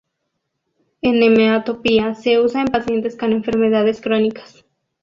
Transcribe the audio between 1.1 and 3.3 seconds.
homeopatía se usa en pacientes